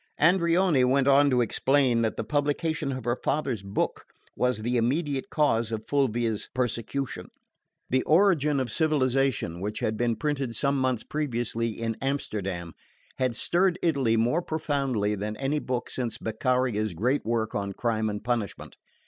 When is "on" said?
1.07-1.29, 17.53-17.71